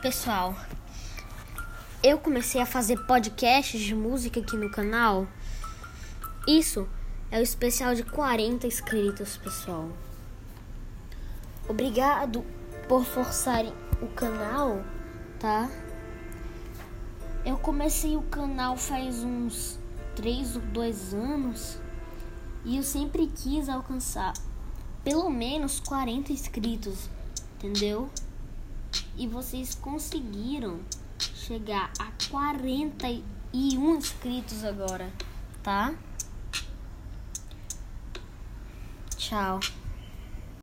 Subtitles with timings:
[0.00, 0.54] Pessoal,
[2.04, 5.26] eu comecei a fazer podcasts de música aqui no canal.
[6.46, 6.88] Isso
[7.32, 9.88] é o especial de 40 inscritos, pessoal.
[11.68, 12.44] Obrigado
[12.88, 14.84] por forçarem o canal,
[15.40, 15.68] tá?
[17.44, 19.80] Eu comecei o canal faz uns
[20.14, 21.76] 3 ou 2 anos
[22.64, 24.32] e eu sempre quis alcançar
[25.02, 27.10] pelo menos 40 inscritos,
[27.56, 28.08] entendeu?
[29.18, 30.80] E vocês conseguiram
[31.18, 35.12] chegar a 41 inscritos agora,
[35.60, 35.92] tá?
[39.16, 39.58] Tchau.